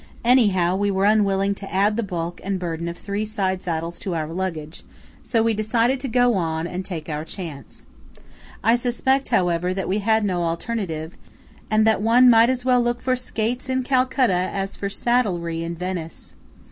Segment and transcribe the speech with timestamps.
[0.25, 4.15] Anyhow, we were unwilling to add the bulk and burden of three side saddles to
[4.15, 4.81] our luggage;
[5.21, 7.85] so we decided to go on, and take our chance.
[8.63, 11.13] I suspect, however, that we had no alternative,
[11.69, 15.75] and that one might as well look for skates in Calcutta as for saddlery in
[15.75, 16.33] Venice.